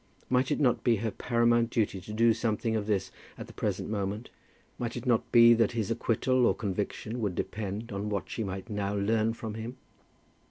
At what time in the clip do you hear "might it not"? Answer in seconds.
0.31-0.83, 4.79-5.31